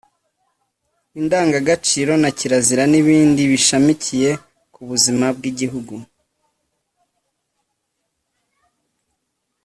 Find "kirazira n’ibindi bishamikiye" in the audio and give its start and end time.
2.37-4.29